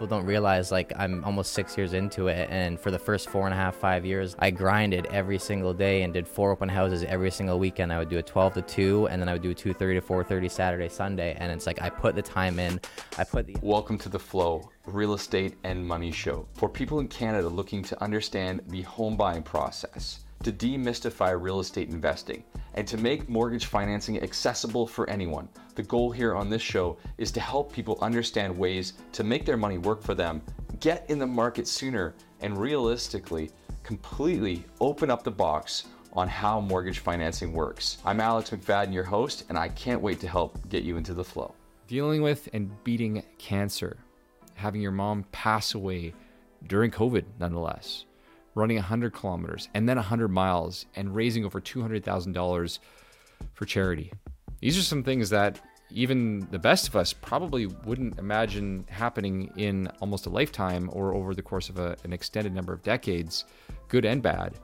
[0.00, 3.44] people don't realize like I'm almost six years into it, and for the first four
[3.44, 7.04] and a half, five years, I grinded every single day and did four open houses
[7.04, 7.92] every single weekend.
[7.92, 10.00] I would do a 12 to 2, and then I would do a 2:30 to
[10.00, 12.80] 4:30 Saturday, Sunday, and it's like I put the time in,
[13.18, 13.54] I put the.
[13.60, 18.02] Welcome to the Flow Real Estate and Money Show for people in Canada looking to
[18.02, 22.42] understand the home buying process to demystify real estate investing
[22.74, 25.48] and to make mortgage financing accessible for anyone.
[25.74, 29.56] The goal here on this show is to help people understand ways to make their
[29.56, 30.40] money work for them,
[30.80, 33.50] get in the market sooner, and realistically,
[33.82, 37.98] completely open up the box on how mortgage financing works.
[38.04, 41.24] I'm Alex McFadden, your host, and I can't wait to help get you into the
[41.24, 41.54] flow.
[41.86, 43.98] Dealing with and beating cancer,
[44.54, 46.14] having your mom pass away
[46.66, 48.04] during COVID, nonetheless
[48.54, 52.78] running 100 kilometers and then 100 miles and raising over $200,000
[53.54, 54.12] for charity.
[54.60, 55.60] These are some things that
[55.92, 61.34] even the best of us probably wouldn't imagine happening in almost a lifetime or over
[61.34, 63.44] the course of a, an extended number of decades,
[63.88, 64.54] good and bad.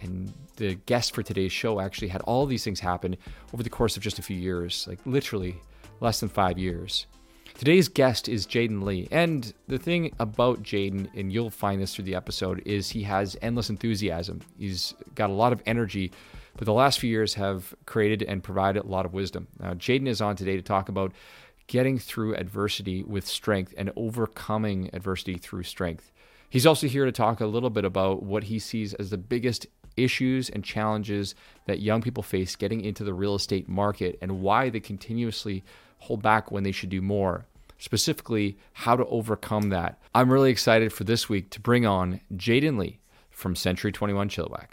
[0.00, 3.16] And the guest for today's show actually had all these things happen
[3.54, 5.56] over the course of just a few years, like literally
[6.00, 7.06] less than five years.
[7.58, 9.08] Today's guest is Jayden Lee.
[9.10, 13.34] And the thing about Jayden, and you'll find this through the episode, is he has
[13.40, 14.42] endless enthusiasm.
[14.58, 16.12] He's got a lot of energy,
[16.58, 19.48] but the last few years have created and provided a lot of wisdom.
[19.58, 21.12] Now, Jayden is on today to talk about
[21.66, 26.12] getting through adversity with strength and overcoming adversity through strength.
[26.50, 29.66] He's also here to talk a little bit about what he sees as the biggest
[29.96, 31.34] issues and challenges
[31.66, 35.64] that young people face getting into the real estate market and why they continuously
[35.98, 37.46] hold back when they should do more.
[37.78, 39.98] Specifically, how to overcome that.
[40.14, 44.68] I'm really excited for this week to bring on Jayden Lee from Century 21 Chilliwack.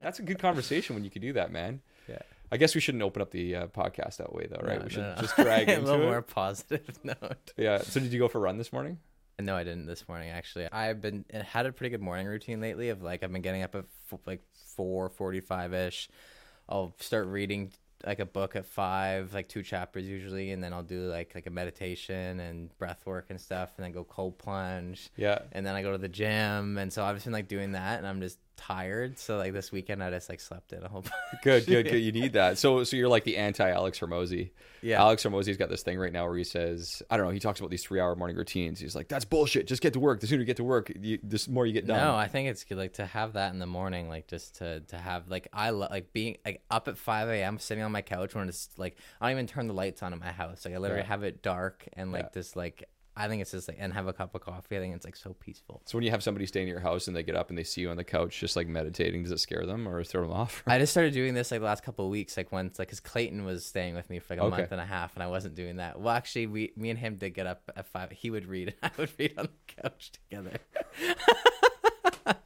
[0.00, 1.80] That's a good conversation when you can do that, man.
[2.08, 2.18] Yeah.
[2.52, 4.78] I guess we shouldn't open up the uh, podcast that way, though, right?
[4.78, 5.20] No, we should no, no.
[5.20, 6.10] just drag into a into little it.
[6.10, 7.52] more positive note.
[7.56, 7.82] Yeah.
[7.82, 8.98] So, did you go for a run this morning?
[9.40, 10.30] No, I didn't this morning.
[10.30, 12.88] Actually, I've been had a pretty good morning routine lately.
[12.88, 13.84] Of like, I've been getting up at
[14.26, 14.42] like
[14.78, 16.08] four forty-five ish.
[16.68, 17.72] I'll start reading
[18.06, 21.48] like a book at five, like two chapters usually, and then I'll do like like
[21.48, 25.10] a meditation and breath work and stuff, and then go cold plunge.
[25.16, 25.40] Yeah.
[25.50, 27.98] And then I go to the gym, and so I've just been like doing that,
[27.98, 29.18] and I'm just tired.
[29.18, 31.14] So like this weekend, I just like slept in a whole bunch.
[31.42, 31.94] Good, good, good.
[32.08, 32.58] You need that.
[32.58, 34.50] So, so you're like the anti Alex Hormozi.
[34.82, 35.00] Yeah.
[35.00, 37.58] Alex Hormozi's got this thing right now where he says, I don't know, he talks
[37.60, 38.78] about these three hour morning routines.
[38.78, 39.66] He's like, that's bullshit.
[39.66, 40.20] Just get to work.
[40.20, 41.98] The sooner you get to work, you, the more you get done.
[41.98, 44.80] No, I think it's good like to have that in the morning, like just to
[44.80, 47.58] to have like I lo- like being like up at five a.m.
[47.58, 50.18] sitting on my couch when it's like I don't even turn the lights on in
[50.18, 50.64] my house.
[50.64, 51.08] Like I literally Yeah.
[51.08, 52.40] have it dark and like Yeah.
[52.40, 52.84] just like
[53.18, 54.76] I think it's just like and have a cup of coffee.
[54.76, 55.82] I think it's like so peaceful.
[55.86, 57.64] So when you have somebody staying in your house and they get up and they
[57.64, 60.32] see you on the couch just like meditating, does it scare them or throw them
[60.42, 60.62] off?
[60.66, 63.00] I just started doing this like the last couple of weeks, like once, like, cause
[63.00, 64.56] Clayton was staying with me for like a Okay.
[64.58, 66.00] month and a half, and I wasn't doing that.
[66.00, 68.12] Well, actually, we, me and him did get up at five.
[68.12, 70.58] He would read, and I would read on the couch together.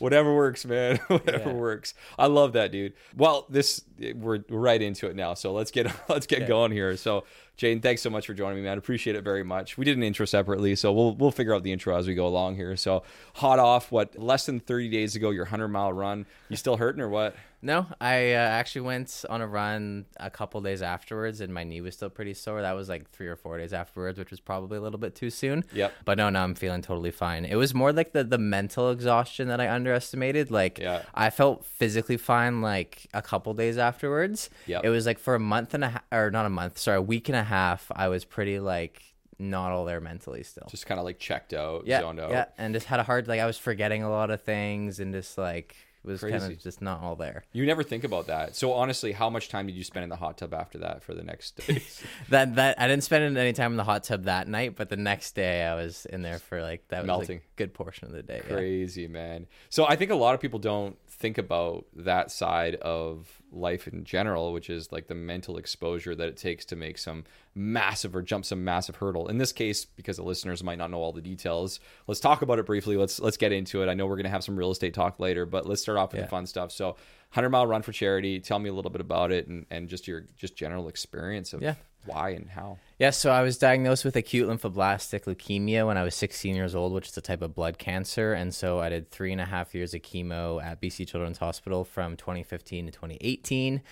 [0.00, 0.96] Whatever works, man.
[1.06, 1.54] Whatever Yeah.
[1.54, 1.94] works.
[2.18, 2.94] I love that, dude.
[3.16, 3.84] Well, this
[4.16, 5.34] we're, we're right into it now.
[5.34, 6.96] So let's get let's get going here.
[6.96, 7.22] So
[7.56, 8.78] Jane, thanks so much for joining me, man.
[8.78, 9.76] Appreciate it very much.
[9.78, 12.26] We did an intro separately, so we'll we'll figure out the intro as we go
[12.26, 12.76] along here.
[12.76, 13.02] So
[13.34, 16.26] hot off, what less than thirty days ago, your hundred mile run.
[16.48, 17.36] You still hurting or what?
[17.64, 21.80] No, I uh, actually went on a run a couple days afterwards, and my knee
[21.80, 22.60] was still pretty sore.
[22.60, 25.30] That was like three or four days afterwards, which was probably a little bit too
[25.30, 25.62] soon.
[25.72, 25.92] Yep.
[26.04, 27.44] But no, now I'm feeling totally fine.
[27.44, 30.50] It was more like the the mental exhaustion that I underestimated.
[30.50, 31.02] Like, Yeah.
[31.14, 34.50] I felt physically fine like a couple days afterwards.
[34.66, 34.84] Yep.
[34.84, 37.02] It was like for a month and a half, or not a month, sorry, a
[37.02, 37.90] week and a half.
[37.94, 39.02] I was pretty like
[39.38, 40.66] not all there mentally still.
[40.70, 42.30] Just kind of like checked out, yeah, zoned out.
[42.30, 45.12] yeah, and just had a hard like I was forgetting a lot of things and
[45.12, 47.44] just like was kind of just not all there.
[47.52, 48.56] You never think about that.
[48.56, 51.14] So honestly, how much time did you spend in the hot tub after that for
[51.14, 51.82] the next day?
[52.28, 54.96] That that I didn't spend any time in the hot tub that night, but the
[54.96, 57.38] next day I was in there for like that was Melting.
[57.38, 58.42] a good portion of the day.
[58.46, 58.52] yeah.
[58.54, 59.46] Crazy, man.
[59.70, 64.04] So I think a lot of people don't think about that side of life in
[64.04, 67.24] general, which is like the mental exposure that it takes to make some
[67.54, 69.28] massive or jump some massive hurdle.
[69.28, 72.58] In this case, because the listeners might not know all the details, let's talk about
[72.58, 72.96] it briefly.
[72.96, 73.88] Let's let's get into it.
[73.88, 76.20] I know we're gonna have some real estate talk later, but let's start off with
[76.20, 76.24] Yeah.
[76.26, 76.72] the fun stuff.
[76.72, 76.96] So,
[77.30, 78.40] hundred mile run for charity.
[78.40, 81.62] Tell me a little bit about it and, and just your just general experience of
[81.62, 81.74] Yeah.
[82.06, 82.78] why and how.
[83.02, 86.92] Yeah, so I was diagnosed with acute lymphoblastic leukemia when I was 16 years old,
[86.92, 88.32] which is a type of blood cancer.
[88.32, 91.82] And so I did three and a half years of chemo at BC Children's Hospital
[91.82, 93.82] from 2015 to 2018.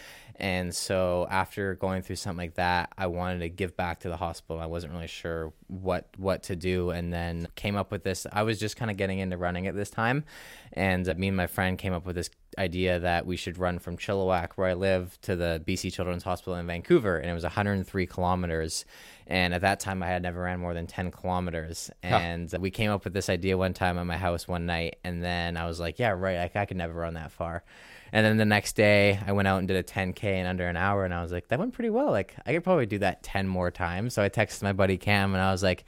[0.40, 4.16] And so after going through something like that, I wanted to give back to the
[4.16, 4.62] hospital.
[4.62, 8.26] I wasn't really sure what what to do, and then came up with this.
[8.32, 10.24] I was just kind of getting into running at this time,
[10.72, 13.98] and me and my friend came up with this idea that we should run from
[13.98, 18.06] Chilliwack, where I live, to the BC Children's Hospital in Vancouver, and it was 103
[18.06, 18.86] kilometers.
[19.26, 21.91] And at that time, I had never ran more than 10 kilometers.
[22.02, 24.97] And we came up with this idea one time at my house one night.
[25.05, 26.50] And then I was like, yeah, right.
[26.55, 27.62] I, I could never run that far.
[28.12, 30.76] And then the next day, I went out and did a 10K in under an
[30.76, 31.05] hour.
[31.05, 32.11] And I was like, that went pretty well.
[32.11, 34.14] Like, I could probably do that 10 more times.
[34.14, 35.85] So I texted my buddy Cam and I was like,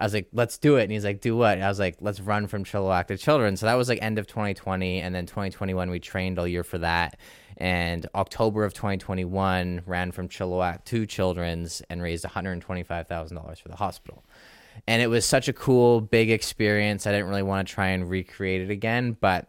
[0.00, 0.84] I was like, let's do it.
[0.84, 1.54] And he's like, do what?
[1.54, 3.58] And I was like, let's run from Chilliwack to Children.
[3.58, 5.00] So that was like end of 2020.
[5.00, 7.18] And then 2021, we trained all year for that.
[7.60, 14.24] And October of 2021, ran from Chilliwack to Children's and raised $125,000 for the hospital.
[14.86, 17.06] And it was such a cool, big experience.
[17.06, 19.14] I didn't really want to try and recreate it again.
[19.20, 19.48] But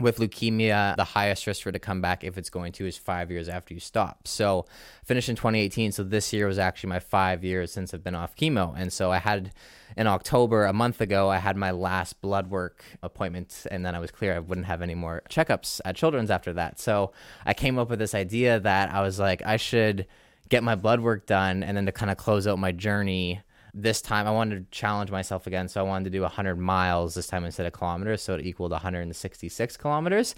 [0.00, 2.96] with leukemia, the highest risk for it to come back if it's going to is
[2.96, 4.26] five years after you stop.
[4.26, 4.66] So,
[5.04, 5.92] finished in 2018.
[5.92, 8.74] So, this year was actually my five years since I've been off chemo.
[8.76, 9.52] And so, I had
[9.96, 13.98] in October, a month ago, I had my last blood work appointment, and then I
[13.98, 16.78] was clear I wouldn't have any more checkups at Children's after that.
[16.78, 17.12] So,
[17.46, 20.06] I came up with this idea that I was like, I should
[20.48, 23.42] get my blood work done and then to kind of close out my journey
[23.74, 25.68] this time I wanted to challenge myself again.
[25.68, 28.22] So I wanted to do 100 miles this time instead of kilometers.
[28.22, 30.34] So it equaled 166 kilometers.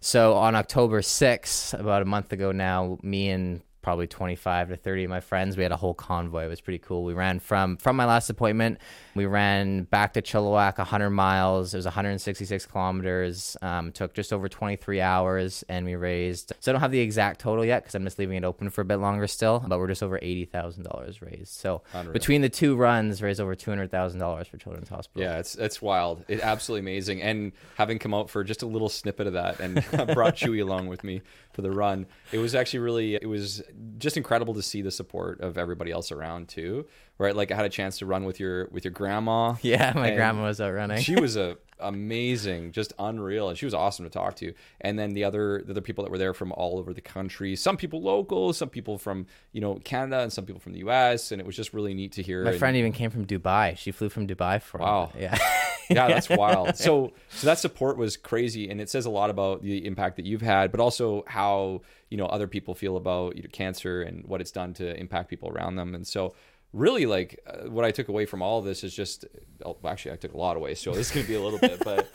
[0.00, 5.04] So on October 6th, about a month ago now, me and probably 25 to 30
[5.04, 5.58] of my friends.
[5.58, 6.46] We had a whole convoy.
[6.46, 7.04] It was pretty cool.
[7.04, 8.78] We ran from from my last appointment.
[9.14, 11.74] We ran back to Chilliwack 100 miles.
[11.74, 13.58] It was 166 kilometers.
[13.60, 16.54] Um, took just over 23 hours, and we raised.
[16.60, 18.80] So I don't have the exact total yet because I'm just leaving it open for
[18.80, 19.62] a bit longer still.
[19.68, 21.52] But we're just over eighty thousand dollars raised.
[21.52, 22.14] So Unreal.
[22.14, 25.22] between the two runs, raised over two hundred thousand dollars for Children's Hospital.
[25.22, 26.24] Yeah, it's it's wild.
[26.26, 27.20] It absolutely amazing.
[27.20, 29.74] And having come out for just a little snippet of that and
[30.14, 31.20] brought Chewy along with me
[31.52, 33.62] for the run, it was actually really it was
[33.98, 36.86] just incredible to see the support of everybody else around too.
[37.16, 39.54] Right, like I had a chance to run with your with your grandma.
[39.62, 41.00] Yeah, my grandma was out running.
[41.00, 44.52] She was a amazing, just unreal, and she was awesome to talk to.
[44.80, 47.54] And then the other the other people that were there from all over the country,
[47.54, 51.30] some people local, some people from you know Canada, and some people from the U.S.
[51.30, 52.42] And it was just really neat to hear.
[52.44, 53.76] my and- friend even came from Dubai.
[53.76, 54.78] She flew from Dubai for.
[54.78, 55.12] Wow.
[55.16, 55.38] Yeah.
[55.90, 56.76] yeah, that's wild.
[56.76, 60.24] So, so that support was crazy, and it says a lot about the impact that
[60.24, 64.24] you've had, but also how you know other people feel about you know, cancer and
[64.26, 65.94] what it's done to impact people around them.
[65.94, 66.34] And so,
[66.74, 69.24] really, like uh, what I took away from all of this is just,
[69.64, 70.74] oh, actually, I took a lot away.
[70.74, 72.08] So this is gonna be a little bit, but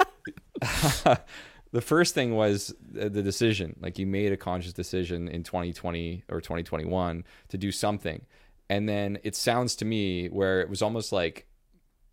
[1.71, 3.75] the first thing was the decision.
[3.81, 8.21] Like you made a conscious decision in 2020 or 2021 to do something,
[8.69, 11.45] and then it sounds to me where it was almost like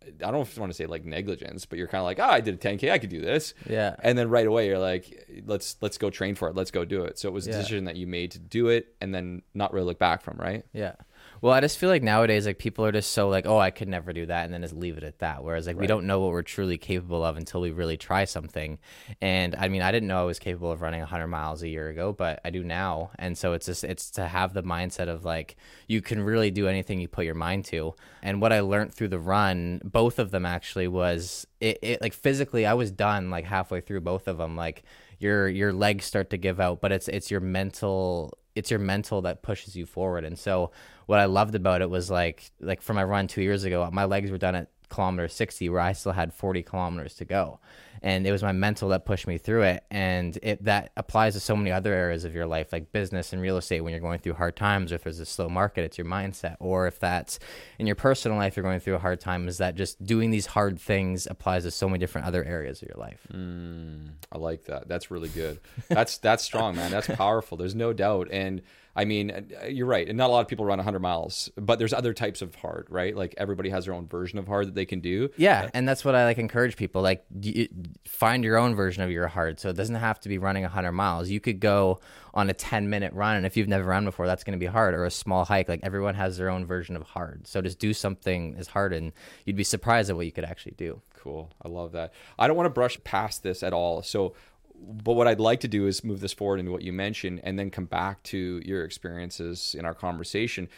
[0.05, 2.17] I don't know if you want to say like negligence, but you're kind of like,
[2.17, 3.53] ah, I did a 10k, I could do this.
[3.69, 3.93] Yeah.
[4.01, 7.03] And then right away you're like, let's let's go train for it, let's go do
[7.03, 7.19] it.
[7.19, 7.57] So it was a Yeah.
[7.57, 10.63] decision that you made to do it, and then not really look back from, right?
[10.71, 10.93] Yeah.
[11.41, 13.87] Well, I just feel like nowadays, like people are just so like, oh, I could
[13.87, 15.43] never do that, and then just leave it at that.
[15.43, 18.79] Whereas, like, we don't know what we're truly capable of until we really try something.
[19.21, 21.89] And I mean, I didn't know I was capable of running 100 miles a year
[21.89, 23.11] ago, but I do now.
[23.19, 25.55] And so it's just it's to have the mindset of like
[25.87, 27.93] you can really do anything you put your mind to.
[28.23, 32.13] And what I learned through the run, both of them actually was it, it like
[32.13, 34.55] physically, I was done like halfway through both of them.
[34.55, 34.83] Like
[35.19, 39.21] your your legs start to give out, but it's it's your mental it's your mental
[39.21, 40.25] that pushes you forward.
[40.25, 40.71] And so
[41.07, 44.05] what I loved about it was like like for my run two years ago, my
[44.05, 47.59] legs were done at kilometer 60 where I still had 40 kilometers to go.
[48.03, 49.83] And it was my mental that pushed me through it.
[49.89, 53.41] And it that applies to so many other areas of your life, like business and
[53.41, 55.97] real estate when you're going through hard times, or if there's a slow market, it's
[55.97, 56.57] your mindset.
[56.59, 57.39] Or if that's
[57.79, 60.45] in your personal life, you're going through a hard time, is that just doing these
[60.45, 63.25] hard things applies to so many different other areas of your life.
[63.33, 64.87] Mm, I like that.
[64.87, 65.59] That's really good.
[65.89, 66.91] That's that's strong, man.
[66.91, 67.57] That's powerful.
[67.57, 68.27] There's no doubt.
[68.31, 68.61] And
[68.97, 70.09] I mean, uh, you're right.
[70.09, 72.87] And not a lot of people run 100 miles, but there's other types of hard,
[72.89, 73.15] right?
[73.15, 75.29] Like everybody has their own version of hard that they can do.
[75.37, 77.03] Yeah, and that's what I like encourage people.
[77.03, 77.69] Like, y-
[78.05, 79.59] find your own version of your hard.
[79.59, 81.29] So it doesn't have to be running 100 miles.
[81.29, 81.99] You could go
[82.33, 84.65] on a 10 minute run, and if you've never run before, that's going to be
[84.65, 84.95] hard.
[84.95, 85.69] Or a small hike.
[85.69, 87.45] Like everyone has their own version of hard.
[87.45, 89.13] So just do something as hard, and
[89.45, 91.01] you'd be surprised at what you could actually do.
[91.13, 91.51] Cool.
[91.63, 92.13] I love that.
[92.39, 94.01] I don't want to brush past this at all.
[94.01, 94.33] So,
[94.79, 97.57] but what I'd like to do is move this forward into what you mentioned and
[97.57, 100.69] then come back to your experiences in our conversation.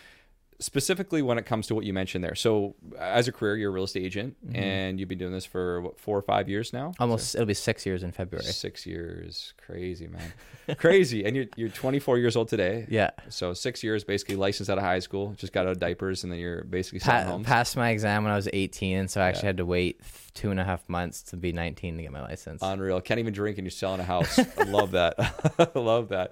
[0.62, 2.36] Specifically, when it comes to what you mentioned there.
[2.36, 4.58] So, as a career, you're a real estate agent mm-hmm.
[4.58, 6.92] and you've been doing this for what, four or five years now?
[7.00, 8.44] Almost, it'll be six years in February.
[8.46, 9.54] Six years.
[9.66, 10.34] Crazy, man.
[10.78, 11.24] Crazy.
[11.24, 12.88] And you're, you're 24 years old today.
[12.90, 13.12] Yeah.
[13.30, 16.34] So, six years basically licensed out of high school, just got out of diapers, and
[16.34, 19.44] then you're basically Pa- passed my exam when I was 18, and so I actually
[19.44, 19.48] Yeah.
[19.48, 20.02] had to wait
[20.40, 22.62] two and a half months to be 19 to get my license.
[22.64, 23.02] Unreal.
[23.02, 24.40] Can't even drink and you're selling a house.
[24.40, 25.16] I love that.
[25.76, 26.32] I love that.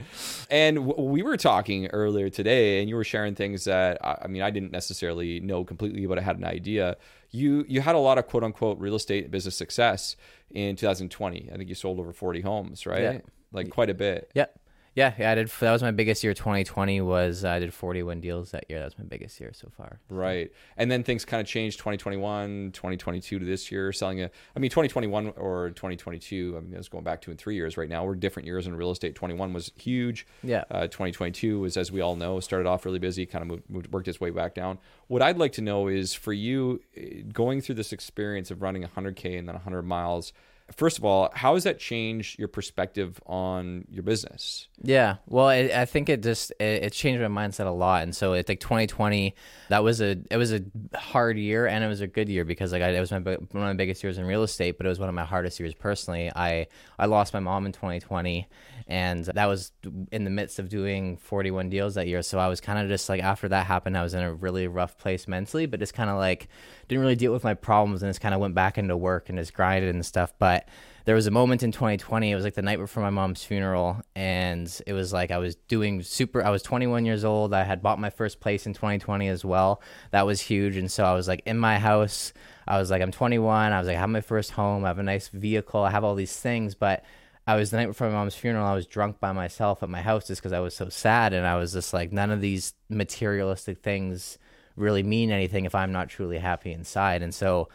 [0.50, 4.28] And w- we were talking earlier today, and you were sharing things that I I
[4.28, 6.96] mean I didn't necessarily know completely, but I had an idea.
[7.32, 10.16] You you had a lot of quote unquote real estate business success
[10.52, 11.50] in 2020.
[11.52, 13.02] I think you sold over 40 homes, right?
[13.02, 13.18] Yeah.
[13.52, 14.32] Like quite a bit.
[14.36, 14.58] Yep.
[14.98, 15.48] Yeah, yeah, I did.
[15.60, 16.34] That was my biggest year.
[16.34, 18.80] 2020 was I did 41 deals that year.
[18.80, 20.00] That was my biggest year so far.
[20.10, 20.52] Right.
[20.76, 24.72] And then things kind of changed 2021, 2022 to this year, selling a, I mean,
[24.72, 28.06] 2021 or 2022, I mean, it's going back two and three years right now.
[28.06, 29.14] We're different years in real estate.
[29.14, 30.26] 21 was huge.
[30.42, 30.64] Yeah.
[30.72, 33.92] Uh, 2022 was, as we all know, started off really busy, kind of moved, moved,
[33.92, 34.80] worked its way back down.
[35.10, 38.82] What I'd like to know is for you eh, going through this experience of running
[38.82, 40.34] 100K and then 100 miles,
[40.76, 44.68] first of all, how has that changed your perspective on your business?
[44.82, 48.16] Yeah, well, it, I think it just it, it, changed my mindset a lot, and
[48.16, 49.34] so it's like 2020.
[49.70, 50.62] That was a it was a
[50.96, 53.38] hard year, and it was a good year because like I, it was my one
[53.38, 55.74] of my biggest years in real estate, but it was one of my hardest years
[55.74, 56.32] personally.
[56.36, 56.68] I
[57.00, 58.48] I lost my mom in 2020,
[58.88, 59.72] and that was
[60.12, 62.22] in the midst of doing 41 deals that year.
[62.22, 64.68] So I was kind of just like after that happened, I was in a really
[64.68, 66.50] rough place mentally, but just kind of like
[66.88, 69.38] didn't really deal with my problems, and just kind of went back into work and
[69.38, 70.57] just grinded and stuff, but
[71.06, 74.02] there was a moment in 2020 it was like the night before my mom's funeral
[74.16, 77.82] and it was like i was doing super i was 21 years old i had
[77.82, 81.28] bought my first place in 2020 as well that was huge and so i was
[81.28, 82.34] like in my house
[82.68, 85.00] i was like i'm 21 i was like i have my first home i have
[85.00, 87.04] a nice vehicle i have all these things but
[87.50, 88.68] I was the night before my mom's funeral.
[88.68, 91.48] I was drunk by myself at my house just because I was so sad, and
[91.48, 94.38] I was just like, none of these materialistic things
[94.76, 97.22] really mean anything if I'm not truly happy inside.
[97.22, 97.70] And so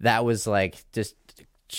[0.00, 1.14] that was like just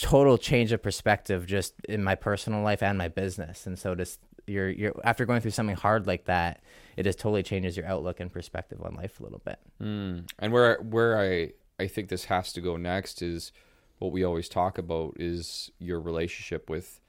[0.01, 3.67] total change of perspective just in my personal life and my business.
[3.67, 6.61] And so just you're you're after going through something hard like that,
[6.97, 9.59] it just totally changes your outlook and perspective on life a little bit.
[9.81, 10.29] Mm.
[10.39, 13.51] And where where I I think this has to go next is
[13.99, 16.99] what we always talk about is your relationship with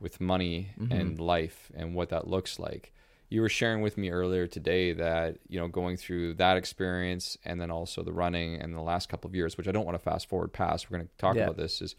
[0.00, 0.92] with money mm-hmm.
[0.92, 2.92] and life and what that looks like.
[3.30, 7.60] You were sharing with me earlier today that you know going through that experience and
[7.60, 10.04] then also the running and the last couple of years, which I don't want to
[10.04, 10.90] fast forward past.
[10.90, 11.44] We're going to talk yeah.
[11.44, 11.94] about this is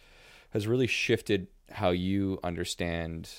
[0.56, 3.30] has really shifted how you understand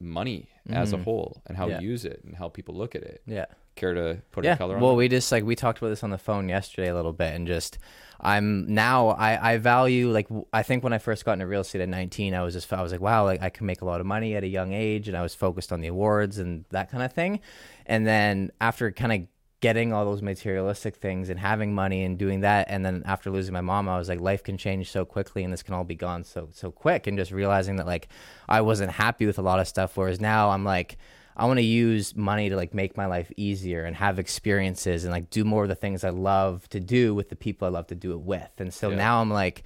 [0.00, 0.74] money mm.
[0.74, 1.04] as a mm-hmm.
[1.04, 1.80] whole and how yeah.
[1.80, 3.20] you use it and how people look at it.
[3.26, 3.44] Yeah.
[3.76, 4.54] Care to put yeah.
[4.54, 4.84] a color on it?
[4.86, 7.34] Well, we just like we talked about this on the phone yesterday a little bit
[7.34, 7.76] and just
[8.20, 11.82] I'm now I I value like I think when I first got into real estate
[11.82, 14.00] at 19 I was just I was like wow like I can make a lot
[14.00, 16.90] of money at a young age and I was focused on the awards and that
[16.90, 17.40] kind of thing.
[17.84, 19.33] And then after kind of
[19.64, 22.66] getting all those materialistic things and having money and doing that.
[22.68, 25.50] And then after losing my mom i was like life can change so quickly and
[25.50, 27.06] this can all be gone so so quick.
[27.06, 28.08] And just realizing that like
[28.46, 30.98] i wasn't happy with a lot of stuff whereas now i'm like
[31.34, 35.10] i want to use money to like make my life easier and have experiences and
[35.10, 37.86] like do more of the things i love to do with the people i love
[37.86, 38.52] to do it with.
[38.58, 38.96] And so yeah.
[38.96, 39.64] now i'm like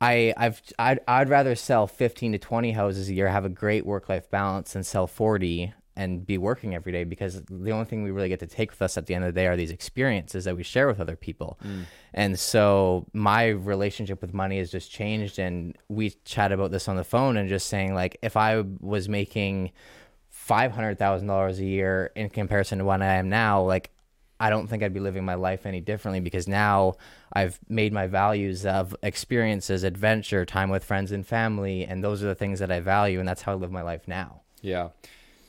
[0.00, 3.86] I, I've I'd, I'd rather sell 15 to 20 houses a year, have a great
[3.86, 8.02] work life balance, and sell 40 and be working every day because the only thing
[8.02, 9.70] we really get to take with us at the end of the day are these
[9.70, 11.58] experiences that we share with other people.
[11.64, 11.84] Mm.
[12.14, 16.96] And so my relationship with money has just changed and we chat about this on
[16.96, 19.72] the phone and just saying like if I was making
[20.48, 23.90] $500,000 a year in comparison to what I am now, like
[24.42, 26.94] I don't think I'd be living my life any differently because now
[27.32, 32.26] I've made my values of experiences, adventure, time with friends and family, and those are
[32.26, 34.40] the things that I value, and that's how I live my life now.
[34.60, 34.88] Yeah.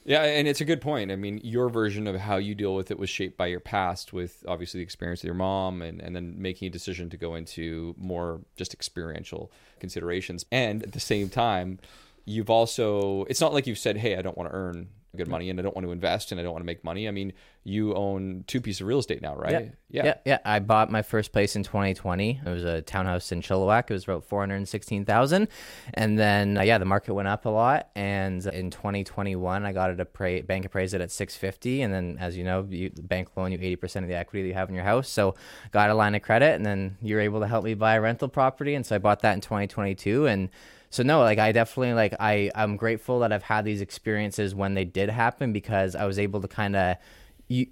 [0.05, 1.12] Yeah, and it's a good point.
[1.12, 4.12] I mean, your version of how you deal with it was shaped by your past,
[4.12, 7.36] with obviously the experience with your mom, and, and then making a decision to go
[7.36, 10.45] into more just experiential considerations.
[10.51, 11.79] And at the same time,
[12.25, 15.50] you've also, it's not like you've said, hey, I don't want to earn good money
[15.50, 17.08] and I don't want to invest and I don't want to make money.
[17.08, 19.51] I mean, you own two pieces of real estate now, right?
[19.51, 19.70] Yeah.
[19.89, 20.05] Yeah.
[20.05, 20.13] yeah.
[20.25, 20.38] yeah.
[20.43, 22.41] I bought my first place in 2020.
[22.43, 23.89] It was a townhouse in Chilliwack.
[23.89, 25.48] It was about 416,000.
[25.93, 27.89] And then, uh, yeah, the market went up a lot.
[27.96, 31.84] And in 2021, I got it appra- bank appraised it at 650.
[31.84, 34.48] And then, as you know, you, the bank loan you 80% of the equity that
[34.48, 35.08] you have in your house.
[35.10, 35.36] So
[35.72, 38.29] got a line of credit and then you're able to help me buy a rental
[38.29, 38.74] property.
[38.74, 40.25] And so I bought that in 2022.
[40.25, 40.50] And
[40.93, 44.73] so no like i definitely like i i'm grateful that i've had these experiences when
[44.73, 46.97] they did happen because i was able to kind of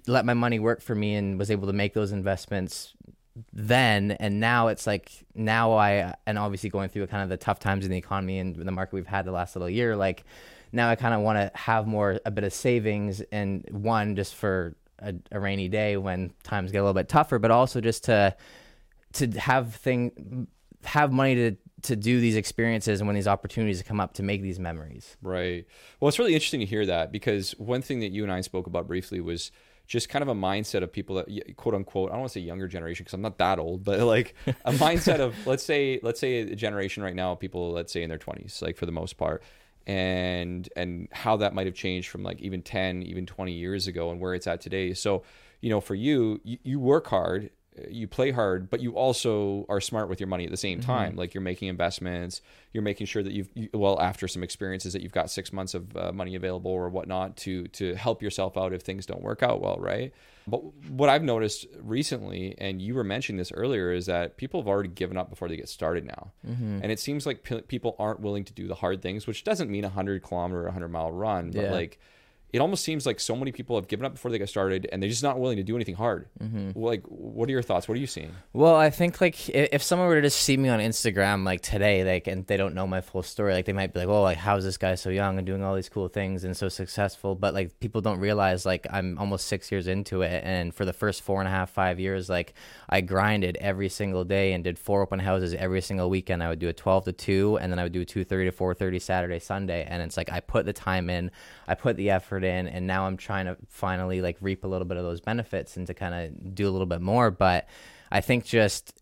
[0.06, 2.94] let my money work for me and was able to make those investments
[3.52, 4.12] then.
[4.12, 7.84] And now it's like now i and obviously going through kind of the tough times
[7.84, 10.24] in the economy and the market we've had the last little year like
[10.70, 14.34] now i kind of want to have more a bit of savings and one just
[14.34, 18.04] for a, a rainy day when times get a little bit tougher but also just
[18.04, 18.36] to
[19.14, 20.46] to have thing
[20.84, 24.42] have money to to do these experiences and when these opportunities come up to make
[24.42, 25.16] these memories.
[25.22, 25.66] Right.
[26.00, 28.66] Well, it's really interesting to hear that because one thing that you and I spoke
[28.66, 29.50] about briefly was
[29.86, 32.44] just kind of a mindset of people that quote unquote I don't want to say
[32.44, 34.34] younger generation because I'm not that old, but like
[34.64, 38.08] a mindset of let's say let's say a generation right now people let's say in
[38.08, 39.42] their 20s like for the most part
[39.86, 44.10] and and how that might have changed from like even 10 even 20 years ago
[44.10, 44.94] and where it's at today.
[44.94, 45.24] So,
[45.60, 47.50] you know, for you you, you work hard
[47.88, 51.16] you play hard, but you also are smart with your money at the same time.
[51.16, 55.00] Like you're making investments, you're making sure that you've you, well after some experiences that
[55.02, 58.72] you've got six months of uh, money available or whatnot to to help yourself out
[58.74, 60.12] if things don't work out well, right?
[60.46, 60.58] But
[60.90, 64.88] what I've noticed recently, and you were mentioning this earlier, is that people have already
[64.88, 66.32] given up before they get started now,
[66.82, 69.70] and it seems like p- people aren't willing to do the hard things, which doesn't
[69.70, 71.70] mean a hundred kilometer, a hundred mile run, but Yeah.
[71.70, 71.98] like
[72.52, 75.02] it almost seems like so many people have given up before they get started and
[75.02, 76.28] they're just not willing to do anything hard.
[76.38, 76.78] Mm-hmm.
[76.78, 77.88] Like, what are your thoughts?
[77.88, 78.30] What are you seeing?
[78.52, 82.04] Well, I think like if someone were to just see me on Instagram like today,
[82.04, 84.36] like and they don't know my full story, like they might be like, "Oh, like
[84.36, 87.54] how's this guy so young and doing all these cool things and so successful?" But
[87.54, 91.22] like people don't realize like I'm almost six years into it, and for the first
[91.22, 92.52] four and a half, five years, like
[92.86, 96.42] I grinded every single day and did four open houses every single weekend.
[96.42, 98.44] I would do a twelve to two, and then I would do a two thirty
[98.44, 101.30] to four thirty Saturday, Sunday, and it's like I put the time in,
[101.66, 104.86] I put the effort in, and now I'm trying to finally like reap a little
[104.86, 107.68] bit of those benefits and to kind of do a little bit more, but.
[108.14, 108.92] I think just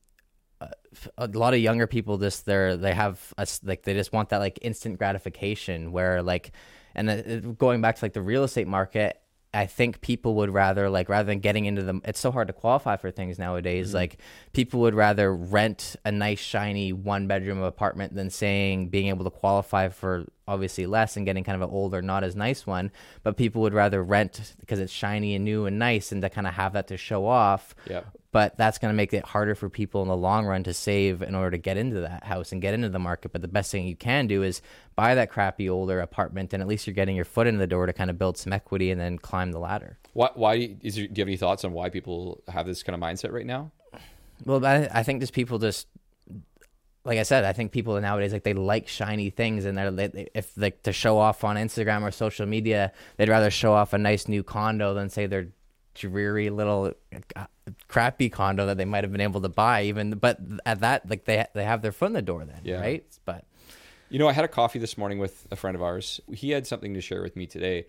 [1.16, 4.38] a lot of younger people just they're they have us like they just want that
[4.38, 6.52] like instant gratification where like
[6.94, 9.19] and uh, going back to like the real estate market
[9.52, 12.52] i think people would rather like rather than getting into them it's so hard to
[12.52, 13.96] qualify for things nowadays mm-hmm.
[13.96, 14.18] like
[14.52, 19.30] people would rather rent a nice shiny one bedroom apartment than saying being able to
[19.30, 22.90] qualify for obviously less and getting kind of an older not as nice one
[23.22, 26.46] but people would rather rent because it's shiny and new and nice and to kind
[26.46, 28.02] of have that to show off Yeah.
[28.32, 31.22] But that's going to make it harder for people in the long run to save
[31.22, 33.70] in order to get into that house and get into the market but the best
[33.70, 34.62] thing you can do is
[34.96, 37.86] buy that crappy older apartment and at least you're getting your foot in the door
[37.86, 40.30] to kind of build some equity and then climb the ladder Why?
[40.34, 43.00] Why is there, do you have any thoughts on why people have this kind of
[43.00, 43.70] mindset right now?
[44.44, 45.86] well I, I think just people just
[47.04, 50.28] like I said, I think people nowadays like they like shiny things, and they're they,
[50.34, 53.98] if like to show off on Instagram or social media, they'd rather show off a
[53.98, 55.48] nice new condo than say their
[55.94, 56.92] dreary little
[57.36, 57.46] uh,
[57.88, 59.82] crappy condo that they might have been able to buy.
[59.84, 62.80] Even but at that, like they they have their foot in the door then, Yeah.
[62.80, 63.04] right?
[63.24, 63.44] But
[64.08, 66.20] You know, I had a coffee this morning with a friend of ours.
[66.32, 67.86] He had something to share with me today.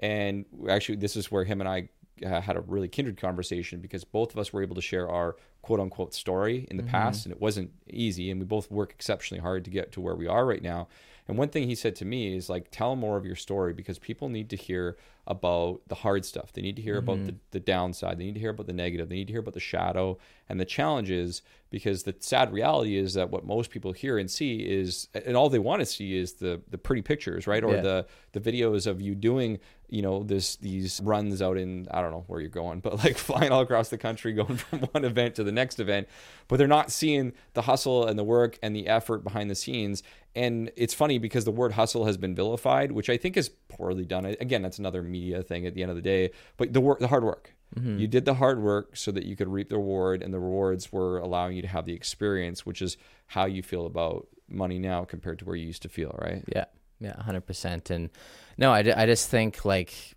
[0.00, 1.88] And actually, this is where him and I
[2.24, 5.36] uh, had a really kindred conversation because both of us were able to share our
[5.62, 7.26] quote unquote story in the past.
[7.26, 8.30] And it wasn't easy.
[8.30, 10.88] And we both work exceptionally hard to get to where we are right now.
[11.26, 13.98] And one thing he said to me is like, tell more of your story because
[13.98, 16.52] people need to hear about the hard stuff.
[16.52, 17.26] They need to hear about mm-hmm.
[17.26, 18.18] the, the downside.
[18.18, 19.08] They need to hear about the negative.
[19.08, 23.14] They need to hear about the shadow and the challenges because the sad reality is
[23.14, 26.34] that what most people hear and see is, and all they want to see is
[26.34, 27.64] the, the pretty pictures, right?
[27.64, 27.80] Or Yeah.
[27.80, 29.58] the, the videos of you doing,
[29.88, 33.16] you know, this, these runs out in, I don't know where you're going, but like
[33.16, 36.06] flying all across the country, going from one event to the next event,
[36.48, 40.02] but they're not seeing the hustle and the work and the effort behind the scenes.
[40.36, 44.04] And it's funny because the word hustle has been vilified, which I think is poorly
[44.04, 44.26] done.
[44.26, 46.30] Again, that's another media thing at the end of the day.
[46.56, 47.98] But the work, the hard work, mm-hmm.
[47.98, 50.92] you did the hard work so that you could reap the reward, and the rewards
[50.92, 52.96] were allowing you to have the experience, which is
[53.26, 56.44] how you feel about money now compared to where you used to feel, right?
[56.54, 56.66] Yeah,
[57.00, 57.90] yeah, hundred percent.
[57.90, 58.10] And
[58.58, 60.13] no, I, I just think like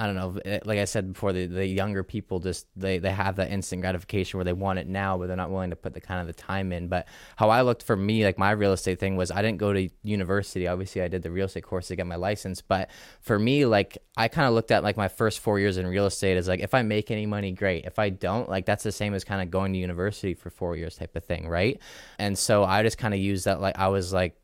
[0.00, 3.10] I don't know, eh, like I said before, the, the younger people just they they
[3.10, 5.92] have that instant gratification where they want it now, but they're not willing to put
[5.92, 6.88] the kind of the time in.
[6.88, 9.74] But how I looked for me, like my real estate thing was I didn't go
[9.74, 10.66] to university.
[10.66, 12.88] Obviously, I did the real estate course to get my license, but
[13.20, 16.06] for me, like I kind of looked at like my first four years in real
[16.06, 17.84] estate as like if I make any money, great.
[17.84, 20.76] If I don't, like that's the same as kind of going to university for four
[20.76, 21.78] years type of thing, right?
[22.18, 24.34] And so I just kind of used that like I was like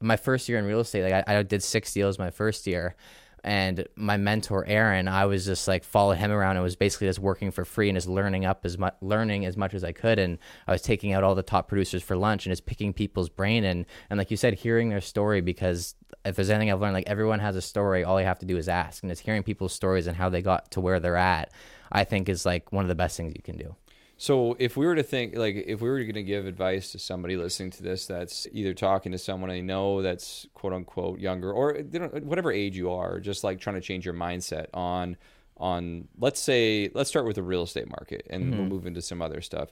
[0.00, 2.96] my first year in real estate, like I, I did six deals my first year.
[3.44, 7.18] And my mentor Aaron, I was just like followed him around and was basically just
[7.18, 10.18] working for free and just learning up as much, learning as much as I could.
[10.18, 13.28] And I was taking out all the top producers for lunch and just picking people's
[13.28, 16.94] brain and and like you said, hearing their story because if there's anything I've learned,
[16.94, 18.02] like everyone has a story.
[18.02, 20.40] All you have to do is ask, and it's hearing people's stories and how they
[20.40, 21.52] got to where they're at.
[21.92, 23.76] I think is like one of the best things you can do.
[24.16, 26.98] So if we were to think like if we were going to give advice to
[26.98, 31.52] somebody listening to this that's either talking to someone they know that's quote unquote younger
[31.52, 31.74] or
[32.22, 35.16] whatever age you are, just like trying to change your mindset on
[35.56, 38.68] on let's say let's start with the real estate market and we'll mm-hmm.
[38.68, 39.70] move into some other stuff.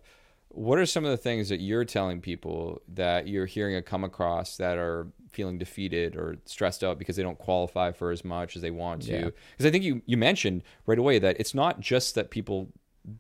[0.49, 4.05] What are some of the things that you're telling people that you're hearing or come
[4.05, 8.55] across that are feeling defeated or stressed out because they don't qualify for as much
[8.57, 9.13] as they want to?
[9.13, 9.31] Yeah.
[9.53, 12.69] Because I think you you mentioned right away that it's not just that people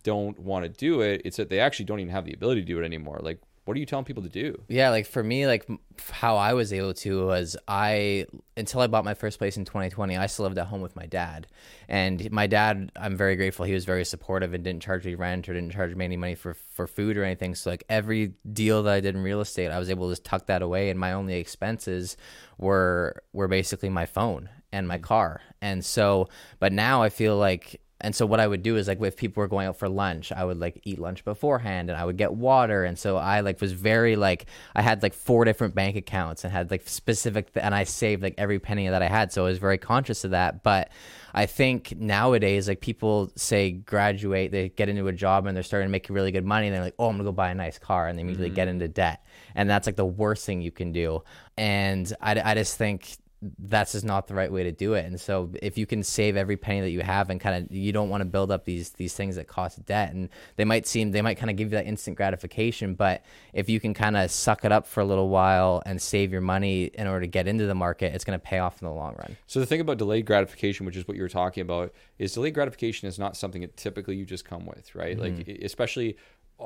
[0.02, 2.66] don't want to do it it's that they actually don't even have the ability to
[2.66, 5.46] do it anymore like what are you telling people to do Yeah, like for me,
[5.46, 5.68] like
[6.10, 10.16] how I was able to was I until I bought my first place in 2020,
[10.16, 11.46] I still lived at home with my dad,
[11.88, 13.64] and my dad, I'm very grateful.
[13.64, 16.34] He was very supportive and didn't charge me rent or didn't charge me any money
[16.34, 17.54] for for food or anything.
[17.54, 20.24] So like every deal that I did in real estate, I was able to just
[20.24, 22.16] tuck that away, and my only expenses
[22.58, 25.02] were were basically my phone and my mm.
[25.02, 25.40] car.
[25.60, 29.00] And so, but now I feel like and so what I would do is like
[29.00, 32.04] if people were going out for lunch, I would like eat lunch beforehand and I
[32.04, 32.84] would get water.
[32.84, 36.52] And so I like was very like I had like four different bank accounts and
[36.52, 39.32] had like specific and I saved like every penny that I had.
[39.32, 40.64] So I was very conscious of that.
[40.64, 40.90] But
[41.32, 45.86] I think nowadays like people say graduate, they get into a job and they're starting
[45.88, 47.78] to make really good money and they're like, oh, I'm gonna go buy a nice
[47.78, 48.56] car and they immediately mm-hmm.
[48.56, 49.24] get into debt.
[49.54, 51.22] And that's like the worst thing you can do.
[51.56, 53.16] And I, I just think
[53.58, 55.04] that's just not the right way to do it.
[55.04, 57.92] And so if you can save every penny that you have and kind of you
[57.92, 61.10] don't want to build up these these things that cost debt and they might seem
[61.10, 64.30] they might kind of give you that instant gratification, but if you can kind of
[64.30, 67.48] suck it up for a little while and save your money in order to get
[67.48, 69.36] into the market, it's going to pay off in the long run.
[69.48, 72.54] So the thing about delayed gratification, which is what you were talking about, is delayed
[72.54, 75.18] gratification is not something that typically you just come with, right?
[75.18, 75.50] Mm-hmm.
[75.50, 76.16] Like especially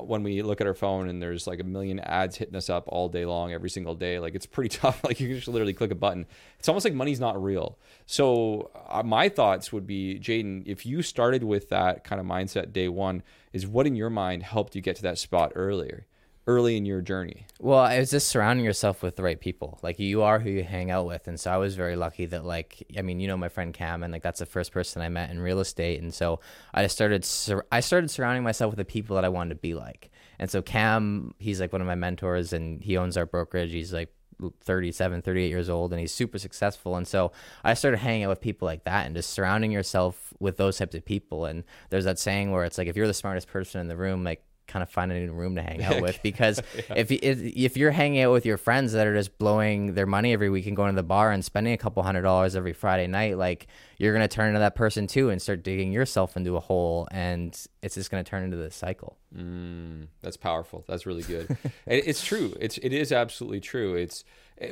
[0.05, 2.85] when we look at our phone and there's like a million ads hitting us up
[2.89, 5.03] all day long every single day like it's pretty tough.
[5.05, 6.27] Like you can just literally click a button.
[6.59, 7.79] It's almost like money's not real.
[8.07, 12.73] So uh, my thoughts would be Jayden if you started with that kind of mindset
[12.73, 16.07] day one is what in your mind helped you get to that spot earlier
[16.47, 17.47] early in your journey?
[17.61, 19.79] Well, it was just surrounding yourself with the right people.
[19.83, 22.45] Like you are who you hang out with, and so I was very lucky that
[22.45, 25.09] like I mean, you know, my friend Cam, and like that's the first person I
[25.09, 26.41] met in real estate, and so
[26.73, 29.61] I just started sur- I started surrounding myself with the people that I wanted to
[29.61, 30.11] be like.
[30.39, 33.73] And so Cam, he's like one of my mentors, and he owns our brokerage.
[33.73, 34.13] He's like
[34.61, 37.33] 37 38 years old and he's super successful and so
[37.65, 40.95] i started hanging out with people like that and just surrounding yourself with those types
[40.95, 43.89] of people and there's that saying where it's like if you're the smartest person in
[43.89, 46.97] the room like kind of find a new room to hang out with because yeah.
[46.97, 50.33] if, if if you're hanging out with your friends that are just blowing their money
[50.33, 53.07] every week and going to the bar and spending a couple hundred dollars every Friday
[53.07, 53.67] night, like
[53.99, 57.67] you're gonna turn into that person too and start digging yourself into a hole, and
[57.83, 59.17] it's just gonna turn into this cycle.
[59.35, 60.85] Mm, that's powerful.
[60.89, 61.57] That's really good.
[61.87, 62.55] it's true.
[62.61, 63.95] It's it is absolutely true.
[63.95, 64.25] It's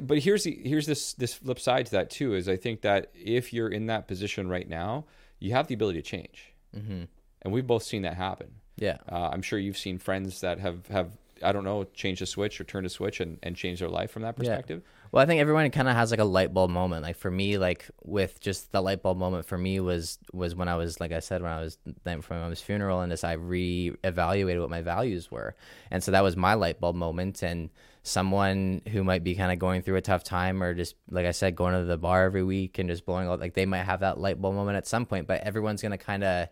[0.03, 3.11] but here's the here's this this flip side to that too is I think that
[3.15, 5.05] if you're in that position right now,
[5.39, 7.05] you have the ability to change, mm-hmm.
[7.43, 8.99] and we've both seen that happen yeah.
[9.11, 11.11] Uh, I'm sure you've seen friends that have, have
[11.43, 14.11] I don't know, changed a switch or turned a switch and, and changed their life
[14.11, 14.83] from that perspective.
[14.85, 14.91] Yeah.
[15.13, 17.05] Well, I think everyone kind of has like a light bulb moment.
[17.05, 20.67] Like for me, like with just the light bulb moment for me was was when
[20.67, 23.25] I was like I said when I was then from my mom's funeral and just
[23.25, 25.55] I re-evaluated what my values were,
[25.91, 27.45] and so that was my light bulb moment.
[27.45, 27.71] And
[28.03, 31.31] someone who might be kind of going through a tough time or just like I
[31.31, 34.01] said, going to the bar every week and just blowing out like they might have
[34.01, 36.49] that light bulb moment at some point, but everyone's gonna kind of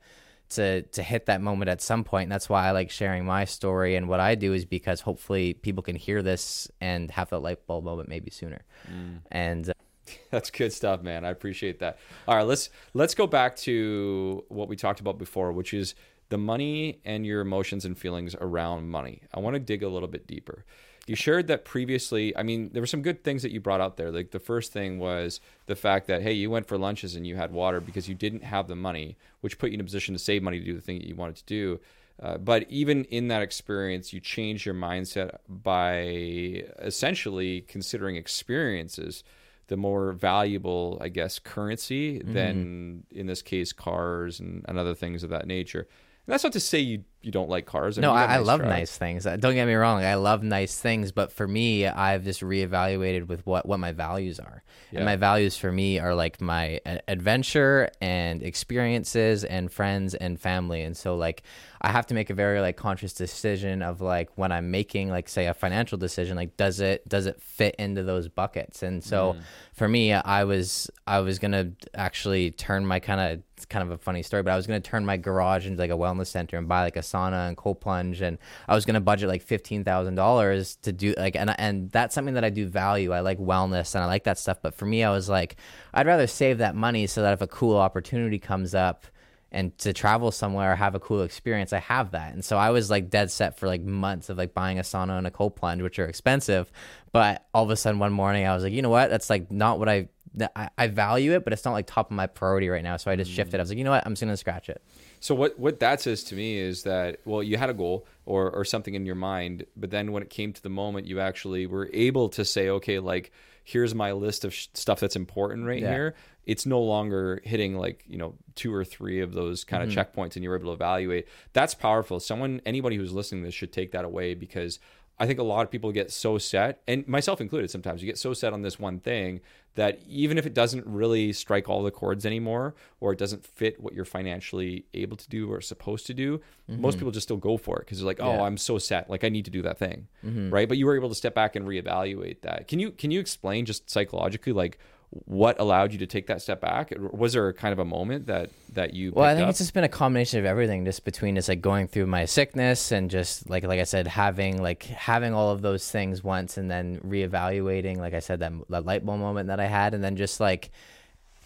[0.57, 2.25] to to hit that moment at some point.
[2.25, 5.55] And that's why I like sharing my story and what I do is because hopefully
[5.55, 8.63] people can hear this and have that light bulb moment maybe sooner.
[8.91, 9.21] Mm.
[9.31, 9.73] And uh,
[10.31, 11.25] that's good stuff, man.
[11.25, 11.99] I appreciate that.
[12.27, 15.95] All right, let's let's go back to what we talked about before, which is
[16.29, 19.23] the money and your emotions and feelings around money.
[19.35, 20.65] I want to dig a little bit deeper.
[21.07, 22.37] You shared that previously.
[22.37, 24.13] I mean, there were some good things that you brought out there.
[24.13, 27.37] Like the first thing was the fact that hey, you went for lunches and you
[27.37, 30.19] had water because you didn't have the money, which put you in a position to
[30.19, 31.81] save money to do the thing that you wanted to do.
[32.23, 39.25] Uh, but even in that experience, you changed your mindset by essentially considering experiences
[39.69, 42.33] the more valuable, I guess, currency mm-hmm.
[42.33, 45.81] than in this case cars and, and other things of that nature.
[45.81, 47.99] And that's not to say you you don't like cars.
[47.99, 49.25] No, I, nice I, love nice things.
[49.25, 50.05] Don't get me wrong.
[50.05, 54.41] I love nice things, but for me, I've just reevaluated with what what my values
[54.41, 54.63] are.
[54.91, 54.99] Yeah.
[55.01, 60.83] And my values for me are like my adventure and experiences and friends and family.
[60.83, 61.43] And so like
[61.85, 65.29] I have to make a very like conscious decision of like when I'm making like
[65.29, 68.85] say a financial decision, like does it does it fit into those buckets?
[68.85, 69.43] And so mm.
[69.73, 73.91] for me, I was I was gonna actually turn my kind of it's kind of
[73.91, 76.57] a funny story, but I was gonna turn my garage into like a wellness center
[76.57, 79.85] and buy like a sauna and cold plunge, and I was gonna budget like fifteen
[79.85, 83.13] thousand dollars to do like, and and that's something that I do value.
[83.13, 85.57] I like wellness and I like that stuff, but for me, I was like,
[85.95, 89.05] I'd rather save that money so that if a cool opportunity comes up
[89.53, 92.33] and to travel somewhere or have a cool experience, I have that.
[92.33, 95.19] And so I was like dead set for like months of like buying a sauna
[95.19, 96.73] and a cold plunge, which are expensive.
[97.13, 99.11] But all of a sudden one morning I was like, you know what?
[99.11, 100.09] That's like not what I
[100.57, 102.97] I, I value it, but it's not like top of my priority right now.
[102.97, 103.35] So I just mm.
[103.35, 103.61] shifted.
[103.61, 104.07] I was like, you know what?
[104.07, 104.83] I'm just gonna scratch it.
[105.21, 108.51] So what what that says to me is that well, you had a goal or
[108.51, 111.67] or something in your mind, but then when it came to the moment, you actually
[111.67, 113.31] were able to say, okay, like
[113.65, 115.93] here's my list of sh- stuff that's important right yeah.
[115.93, 116.15] here.
[116.45, 119.99] It's no longer hitting like you know two or three of those kind mm-hmm.
[119.99, 121.29] of checkpoints, and you're able to evaluate.
[121.53, 122.21] That's powerful.
[122.21, 124.79] Someone, anybody who's listening to this should take that away because
[125.19, 128.19] I think a lot of people get so set, and myself included, sometimes you get
[128.19, 129.41] so set on this one thing
[129.75, 133.81] that even if it doesn't really strike all the chords anymore, or it doesn't fit
[133.81, 136.39] what you're financially able to do or supposed to do,
[136.71, 136.81] mm-hmm.
[136.81, 138.43] most people just still go for it because they're like, "Oh, yeah.
[138.43, 140.51] I'm so set, like I need to do that thing," mm-hmm.
[140.51, 140.69] right?
[140.69, 142.69] But you were able to step back and reevaluate that.
[142.69, 144.79] Can you can you explain just psychologically, like
[145.27, 146.93] what allowed you to take that step back?
[146.97, 149.13] Was there kind of a moment that that you?
[149.15, 149.51] Well, I think up?
[149.51, 152.93] it's just been a combination of everything, just between just like going through my sickness
[152.93, 156.71] and just like like I said, having like having all of those things once, and
[156.71, 160.17] then reevaluating, like I said, that, that light bulb moment that I had, and then
[160.17, 160.71] just like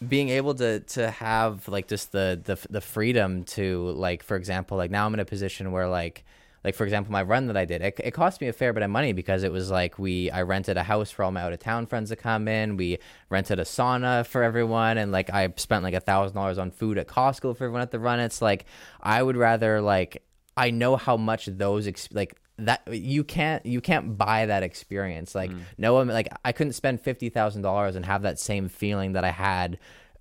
[0.07, 4.77] being able to to have like just the the the freedom to like, for example,
[4.77, 6.25] like now I'm in a position where like
[6.67, 8.83] like for example my run that i did it, it cost me a fair bit
[8.83, 11.53] of money because it was like we i rented a house for all my out
[11.53, 12.99] of town friends to come in we
[13.31, 16.99] rented a sauna for everyone and like i spent like a thousand dollars on food
[16.99, 18.67] at costco for everyone at the run it's like
[19.01, 20.23] i would rather like
[20.57, 25.35] i know how much those ex- like that you can't you can't buy that experience
[25.35, 25.61] like mm.
[25.79, 29.79] no one like i couldn't spend $50000 and have that same feeling that i had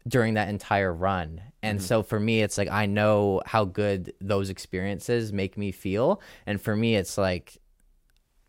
[0.07, 1.41] during that entire run.
[1.65, 1.85] And mm-hmm.
[1.85, 6.21] so for me, it's like I know how good those experiences make me feel.
[6.45, 7.57] And for me, it's like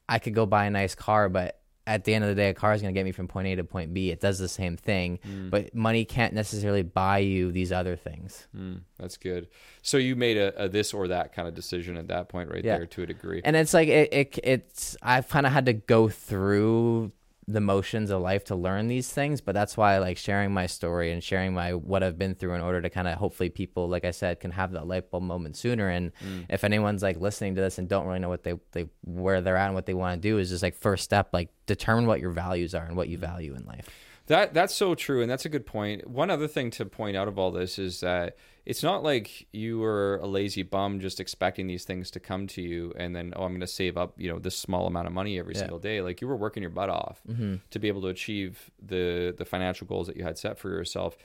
[0.09, 2.55] I could go buy a nice car, but at the end of the day, a
[2.55, 4.11] car is going to get me from point A to point B.
[4.11, 5.51] It does the same thing, mm.
[5.51, 8.49] but money can't necessarily buy you these other things.
[8.57, 9.49] Mm, that's good.
[9.83, 12.65] So you made a, a, this or that kind of decision at that point, right
[12.65, 12.79] yeah.
[12.79, 13.41] there, to a degree.
[13.45, 17.13] And it's like it, it it's I've kind of had to go through
[17.49, 20.67] the motions of life to learn these things but that's why I like sharing my
[20.67, 23.89] story and sharing my what I've been through in order to kind of hopefully people
[23.89, 25.89] like I said can have that light bulb moment sooner.
[25.89, 26.47] And mm.
[26.49, 29.57] if anyone's like listening to this and don't really know what they, they where they're
[29.57, 32.21] at and what they want to do is just like first step like determine what
[32.21, 33.89] your values are and what you value in life
[34.27, 36.09] that that's so true and that's a good point.
[36.09, 39.79] one other thing to point out of all this is that it's not like you
[39.79, 43.45] were a lazy bum just expecting these things to come to you and then oh
[43.45, 45.61] i'm going to save up you know this small amount of money every yeah.
[45.61, 47.57] single day like you were working your butt off mm-hmm.
[47.71, 51.17] to be able to achieve the the financial goals that you had set for yourself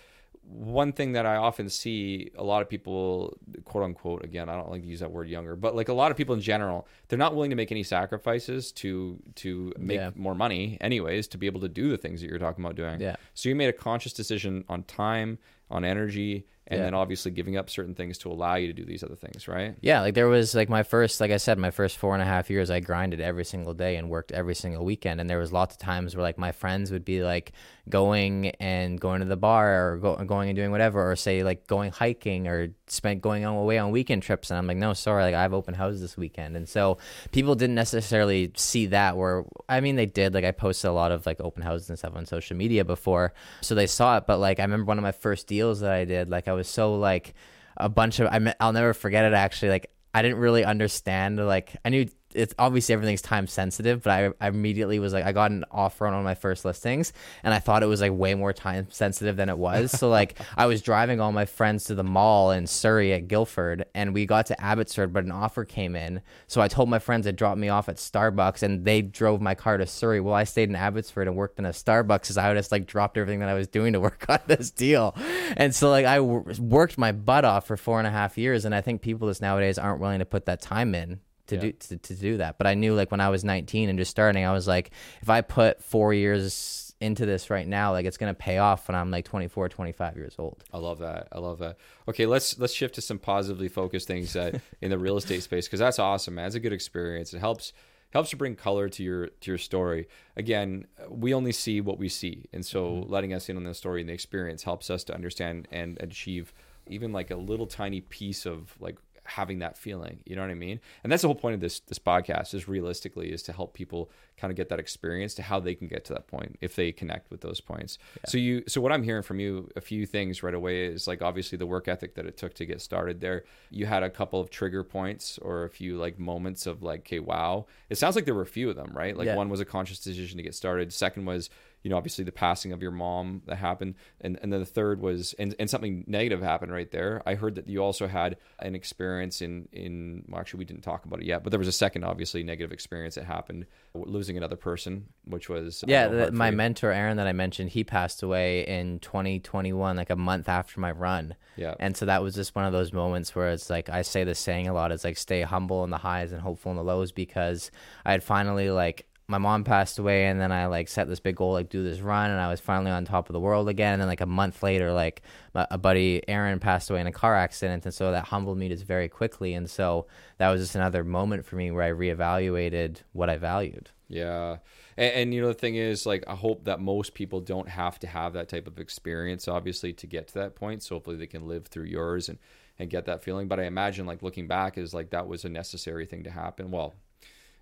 [0.44, 4.70] one thing that I often see a lot of people, quote unquote, again, I don't
[4.70, 7.20] like to use that word younger, but like a lot of people in general, they're
[7.20, 10.12] not willing to make any sacrifices to to make yeah.
[10.16, 13.00] more money, anyways, to be able to do the things that you're talking about doing.
[13.00, 13.16] Yeah.
[13.34, 15.38] So you made a conscious decision on time,
[15.70, 16.86] on energy, and yeah.
[16.86, 19.76] then obviously giving up certain things to allow you to do these other things, right?
[19.82, 22.26] Yeah, like there was like my first, like I said, my first four and a
[22.26, 25.52] half years, I grinded every single day and worked every single weekend, and there was
[25.52, 27.52] lots of times where like my friends would be like
[27.90, 31.68] going and going to the bar or go, going and doing whatever, or say like
[31.68, 35.24] going hiking or spent going on away on weekend trips, and I'm like, no, sorry,
[35.24, 37.00] like I have open houses this weekend, and so
[37.34, 39.18] people didn't necessarily see that.
[39.18, 40.34] Where I mean, they did.
[40.34, 43.34] Like I posted a lot of like open houses and stuff on social media before,
[43.60, 44.24] so they saw it.
[44.26, 46.61] But like I remember one of my first deals that I did, like I was
[46.64, 47.34] so like
[47.78, 51.76] a bunch of I I'll never forget it actually like I didn't really understand like
[51.84, 55.52] I knew it's obviously everything's time sensitive, but I, I, immediately was like, I got
[55.52, 57.14] an offer on one of my first listings,
[57.44, 59.92] and I thought it was like way more time sensitive than it was.
[59.92, 63.86] so like, I was driving all my friends to the mall in Surrey at Guildford,
[63.94, 66.22] and we got to Abbotsford, but an offer came in.
[66.48, 69.56] So I told my friends to drop me off at Starbucks, and they drove my
[69.56, 70.20] car to Surrey.
[70.20, 73.18] Well, I stayed in Abbotsford and worked in a Starbucks, as I just like dropped
[73.18, 75.16] everything that I was doing to work on this deal.
[75.58, 78.66] And so like, I w- worked my butt off for four and a half years,
[78.66, 81.20] and I think people just nowadays aren't willing to put that time in
[81.52, 81.62] to yeah.
[81.62, 82.58] do to, to do that.
[82.58, 85.30] But I knew like when I was 19 and just starting, I was like, if
[85.30, 89.12] I put four years into this right now, like it's gonna pay off when I'm
[89.12, 90.64] like 24, 25 years old.
[90.74, 91.28] I love that.
[91.32, 91.78] I love that.
[92.08, 95.68] Okay, let's let's shift to some positively focused things that in the real estate space
[95.68, 96.48] because that's awesome, man.
[96.48, 97.34] It's a good experience.
[97.34, 97.74] It helps
[98.14, 100.08] helps to bring color to your to your story.
[100.38, 103.12] Again, we only see what we see, and so mm-hmm.
[103.12, 106.54] letting us in on the story and the experience helps us to understand and achieve
[106.88, 108.98] even like a little tiny piece of like
[109.36, 110.20] having that feeling.
[110.26, 110.80] You know what I mean?
[111.04, 114.10] And that's the whole point of this this podcast is realistically is to help people
[114.38, 116.92] kind of get that experience to how they can get to that point if they
[116.92, 117.98] connect with those points.
[118.18, 118.30] Yeah.
[118.30, 121.22] So you so what I'm hearing from you a few things right away is like
[121.22, 123.44] obviously the work ethic that it took to get started there.
[123.70, 127.20] You had a couple of trigger points or a few like moments of like, okay,
[127.20, 127.68] wow.
[127.90, 129.16] It sounds like there were a few of them, right?
[129.16, 129.36] Like yeah.
[129.36, 130.92] one was a conscious decision to get started.
[130.92, 131.50] Second was
[131.84, 133.96] you know, obviously the passing of your mom that happened.
[134.22, 137.22] And, and then the third was, and, and something negative happened right there.
[137.26, 141.06] I heard that you also had an experience in, in, well, actually we didn't talk
[141.06, 144.56] about it yet, but there was a second, obviously negative experience that happened losing another
[144.56, 149.00] person, which was, yeah, the, my mentor, Aaron, that I mentioned, he passed away in
[149.00, 151.36] 2021, like a month after my run.
[151.56, 151.76] Yeah.
[151.80, 154.40] And so that was just one of those moments where it's like, I say this
[154.40, 157.12] saying a lot, it's like stay humble in the highs and hopeful in the lows
[157.12, 157.72] because
[158.06, 161.38] I had finally like my mom passed away and then I like set this big
[161.38, 163.94] goal like do this run and I was finally on top of the world again
[163.94, 165.22] and then like a month later like
[165.56, 168.84] a buddy Aaron passed away in a car accident and so that humbled me just
[168.84, 170.06] very quickly and so
[170.38, 173.90] that was just another moment for me where I reevaluated what I valued.
[174.10, 174.58] Yeah.
[174.98, 177.98] And, and, you know the thing is like I hope that most people don't have
[178.00, 181.28] to have that type of experience obviously to get to that point so hopefully they
[181.28, 182.38] can live through yours and
[182.78, 185.50] and get that feeling but I imagine like looking back is like that was a
[185.50, 186.70] necessary thing to happen.
[186.70, 186.94] Well,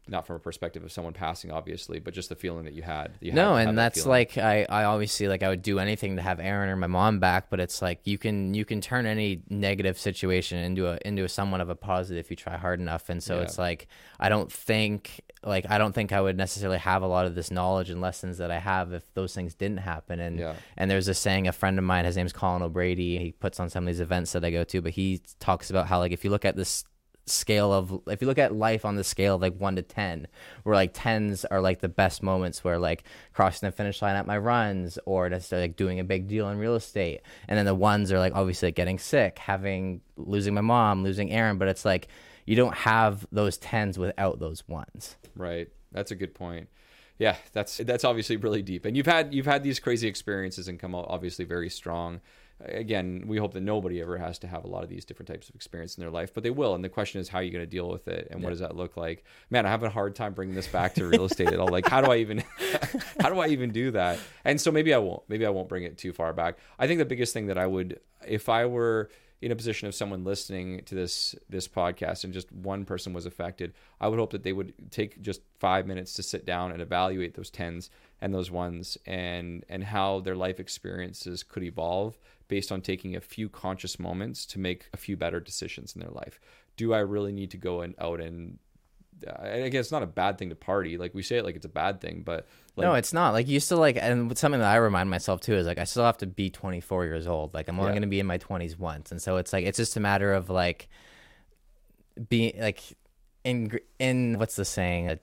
[0.09, 3.13] not from a perspective of someone passing, obviously, but just the feeling that you had.
[3.21, 4.09] You no, had, and that's feeling.
[4.09, 7.19] like I, I obviously like I would do anything to have Aaron or my mom
[7.19, 11.23] back, but it's like you can you can turn any negative situation into a into
[11.23, 13.09] a somewhat of a positive if you try hard enough.
[13.09, 13.43] And so Yeah.
[13.43, 13.87] it's like
[14.19, 17.49] I don't think like I don't think I would necessarily have a lot of this
[17.51, 20.19] knowledge and lessons that I have if those things didn't happen.
[20.19, 20.53] And Yeah.
[20.75, 23.17] and there's a saying a friend of mine, his name's Colin O'Brady.
[23.19, 25.87] He puts on some of these events that I go to, but he talks about
[25.87, 26.83] how like if you look at this
[27.29, 30.27] scale of if you look at life on the scale of like one to ten
[30.63, 34.27] where like tens are like the best moments where like crossing the finish line at
[34.27, 37.75] my runs or just like doing a big deal in real estate and then the
[37.75, 41.85] ones are like obviously like, getting sick having losing my mom losing aaron but it's
[41.85, 42.07] like
[42.45, 45.69] you don't have those tens without those ones Right.
[45.91, 46.67] That's a good point.
[47.17, 48.85] Yeah, that's that's obviously really deep.
[48.85, 52.21] And you've had you've had these crazy experiences and come out obviously very strong.
[52.65, 55.47] Again, we hope that nobody ever has to have a lot of these different types
[55.47, 56.75] of experience in their life, but they will.
[56.75, 58.59] And the question is, how are you going to deal with it, and what does
[58.59, 59.23] that look like?
[59.49, 61.69] Man, I have a hard time bringing this back to real estate at all.
[61.69, 62.43] Like, how do I even,
[63.21, 64.19] how do I even do that?
[64.43, 65.23] And so maybe I won't.
[65.29, 66.57] Maybe I won't bring it too far back.
[66.77, 69.09] I think the biggest thing that I would, if I were
[69.41, 73.25] in a position of someone listening to this this podcast and just one person was
[73.25, 76.81] affected, I would hope that they would take just five minutes to sit down and
[76.81, 77.89] evaluate those tens
[78.21, 83.21] and those ones and and how their life experiences could evolve based on taking a
[83.21, 86.39] few conscious moments to make a few better decisions in their life.
[86.77, 88.57] Do I really need to go and out and
[89.27, 90.97] I guess it's not a bad thing to party.
[90.97, 93.31] Like we say it like it's a bad thing, but like, no, it's not.
[93.33, 96.05] Like you still like, and something that I remind myself too is like I still
[96.05, 97.53] have to be 24 years old.
[97.53, 97.95] Like I'm only Yeah.
[97.95, 100.31] going to be in my 20s once, and so it's like it's just a matter
[100.33, 100.87] of like
[102.29, 102.81] being like
[103.43, 105.19] in in what's the saying?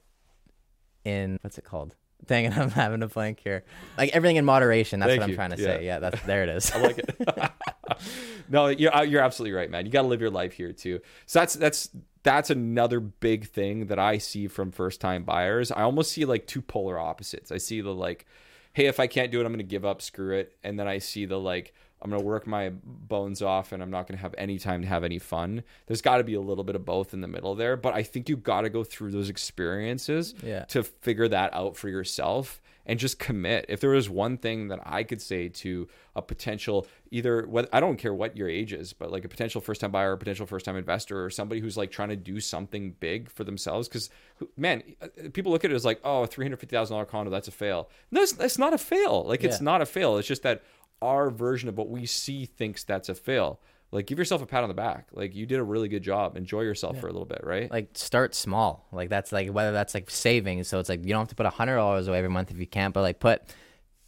[1.05, 1.95] In what's it called?
[2.27, 3.65] Dang and I'm having a blank here.
[3.97, 5.01] Like everything in moderation.
[5.01, 5.65] That's Thank what I'm trying to Yeah.
[5.79, 5.87] say.
[5.87, 6.71] Yeah, that's there it is.
[6.75, 7.51] I like it.
[8.49, 9.87] no, you're uh, you're absolutely right, man.
[9.87, 11.01] You got to live your life here too.
[11.27, 11.91] So that's that's
[12.23, 15.71] that's another big thing that I see from first time buyers.
[15.71, 17.53] I almost see like two polar opposites.
[17.53, 18.27] I see the like,
[18.73, 20.03] hey, if I can't do it, I'm going to give up.
[20.03, 20.57] Screw it.
[20.65, 23.91] And then I see the like, I'm going to work my bones off and I'm
[23.91, 25.63] not going to have any time to have any fun.
[25.87, 27.77] There's got to be a little bit of both in the middle there.
[27.77, 30.65] But I think you got to go through those experiences Yeah.
[30.67, 33.67] to figure that out for yourself and just commit.
[33.69, 37.81] If there was one thing that I could say to a potential either whether I
[37.81, 40.47] don't care what your age is, but like a potential first time buyer, or potential
[40.47, 44.09] first time investor, or somebody who's like trying to do something big for themselves, because
[44.57, 47.07] man, uh, people look at it as like, "Oh, oh, three hundred fifty thousand dollar
[47.07, 47.89] condo, that's a fail.
[48.13, 49.25] No, it's, that's not a fail.
[49.25, 50.17] Like it's not a fail.
[50.19, 50.63] It's just that
[51.03, 53.61] our version of what we see thinks that's a fail.
[53.93, 55.09] Like give yourself a pat on the back.
[55.13, 56.37] Like you did a really good job.
[56.37, 57.71] Enjoy yourself for a little bit, right?
[57.71, 58.87] like start small.
[58.93, 60.65] Like that's like whether that's like saving.
[60.65, 62.59] So it's like you don't have to put a hundred dollars away every month if
[62.59, 63.43] you can't, but like put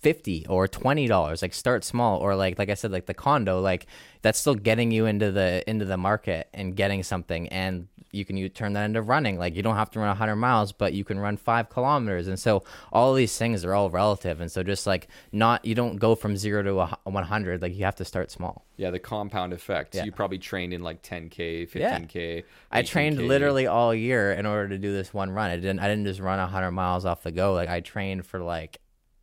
[0.09, 1.42] fifty or twenty dollars.
[1.42, 3.87] Like start small, or like like I said, like the condo, like
[4.23, 8.38] that's still getting you into the into the market and getting something, and you can
[8.38, 9.38] you turn that into running.
[9.38, 12.40] Like you don't have to run hundred miles, but you can run five kilometers, and
[12.40, 16.14] so all these things are all relative, and so just like not you don't go
[16.14, 17.61] from zero to a one hundred.
[17.61, 18.64] Like you have to start small.
[18.79, 19.94] Yeah, the compound effect.
[19.94, 20.05] Yeah.
[20.05, 22.44] You probably trained in like 10k, 15k.
[22.71, 23.27] I trained 18K.
[23.27, 25.51] literally all year in order to do this one run.
[25.51, 25.81] I didn't.
[25.81, 27.53] I didn't just run hundred miles off the go.
[27.55, 28.79] Like I trained for like,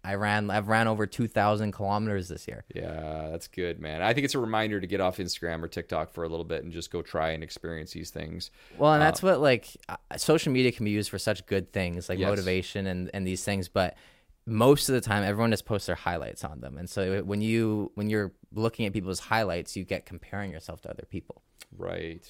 [0.05, 0.49] I ran.
[0.51, 2.63] I've ran over two thousand kilometers this year.
[2.73, 4.01] Yeah, that's good, man.
[4.01, 6.63] I think it's a reminder to get off Instagram or TikTok for a little bit
[6.63, 8.51] and just go try and experience these things.
[8.77, 12.07] Well, and that's what like uh, social media can be used for such good things
[12.09, 12.29] like Yes.
[12.29, 13.97] motivation and and these things, but
[14.45, 17.91] most of the time everyone just posts their highlights on them and so when you
[17.95, 21.41] when you're looking at people's highlights you get comparing yourself to other people
[21.75, 22.23] Right.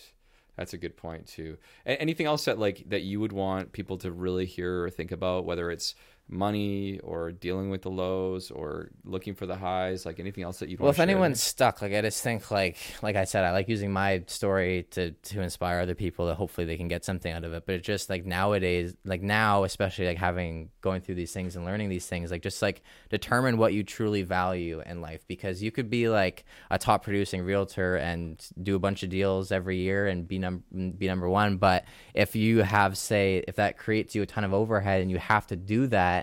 [0.56, 1.58] That's a good point too.
[1.86, 5.12] A- anything else that like that you would want people to really hear or think
[5.12, 5.94] about, whether it's
[6.28, 10.70] money or dealing with the lows or looking for the highs, like anything else that
[10.70, 11.04] you'd well if share?
[11.04, 14.84] anyone's stuck like i just think like like i said i like using my story
[14.92, 17.66] to to inspire other people that hopefully they can get something out of it.
[17.66, 21.66] But it's just like nowadays like now especially like having going through these things and
[21.66, 25.26] learning these things like just like determine what you truly value in life.
[25.28, 29.52] Because you could be like a top producing realtor and do a bunch of deals
[29.52, 30.64] every year and be number
[30.98, 31.58] be number one.
[31.58, 35.18] But if you have say if that creates you a ton of overhead and you
[35.18, 36.14] have to do that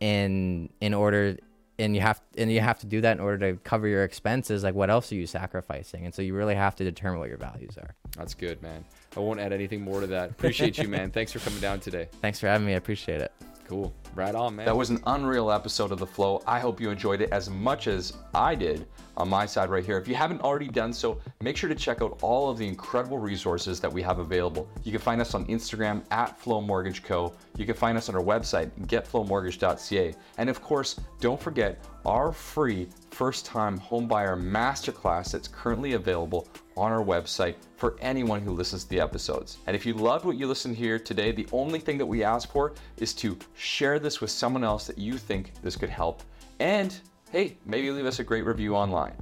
[0.00, 1.36] in in order
[1.78, 4.62] and you have and you have to do that in order to cover your expenses
[4.64, 7.38] like what else are you sacrificing and so you really have to determine what your
[7.38, 8.84] values are That's good, man.
[9.16, 10.30] I won't add anything more to that.
[10.30, 11.10] Appreciate you, man.
[11.10, 12.08] Thanks for coming down today.
[12.20, 13.32] thanks for having me i appreciate it
[13.70, 13.94] Cool.
[14.16, 14.66] Right on, man.
[14.66, 16.42] That was an unreal episode of The Flow.
[16.44, 18.84] I hope you enjoyed it as much as I did
[19.16, 19.96] on my side right here.
[19.96, 23.18] If you haven't already done so, make sure to check out all of the incredible
[23.18, 24.68] resources that we have available.
[24.82, 27.32] You can find us on Instagram at Flow Mortgage Co.
[27.56, 30.14] You can find us on our website, getflowmortgage.ca.
[30.38, 36.92] And of course, don't forget, our free first time homebuyer masterclass that's currently available on
[36.92, 39.58] our website for anyone who listens to the episodes.
[39.66, 42.50] And if you loved what you listened here today, the only thing that we ask
[42.50, 46.22] for is to share this with someone else that you think this could help.
[46.58, 46.98] And
[47.30, 49.14] hey, maybe leave us a great review online.